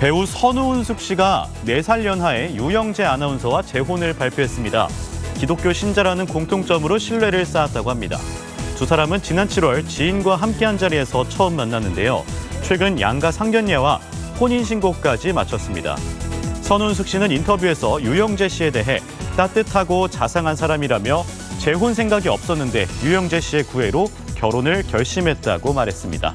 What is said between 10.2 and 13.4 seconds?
함께한 자리에서 처음 만났는데요. 최근 양가